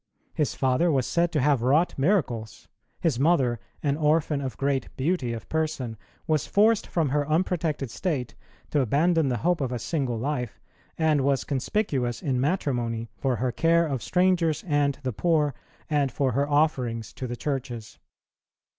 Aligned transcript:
His 0.33 0.55
father 0.55 0.91
was 0.91 1.05
said 1.05 1.31
to 1.33 1.41
have 1.41 1.61
wrought 1.61 1.93
miracles; 1.95 2.67
his 3.01 3.19
mother, 3.19 3.59
an 3.83 3.97
orphan 3.97 4.41
of 4.41 4.57
great 4.57 4.89
beauty 4.97 5.31
of 5.31 5.47
person, 5.47 5.95
was 6.25 6.47
forced 6.47 6.87
from 6.87 7.09
her 7.09 7.29
unprotected 7.29 7.91
state 7.91 8.33
to 8.71 8.79
abandon 8.81 9.27
the 9.29 9.37
hope 9.45 9.61
of 9.61 9.71
a 9.71 9.77
single 9.77 10.17
life, 10.17 10.59
and 10.97 11.21
was 11.21 11.43
conspicuous 11.43 12.23
in 12.23 12.41
matrimony 12.41 13.11
for 13.15 13.35
her 13.35 13.51
care 13.51 13.85
of 13.85 14.01
strangers 14.01 14.63
and 14.65 14.97
the 15.03 15.13
poor, 15.13 15.53
and 15.87 16.11
for 16.11 16.31
her 16.31 16.49
offerings 16.49 17.13
to 17.13 17.27
the 17.27 17.35
churches. 17.37 17.99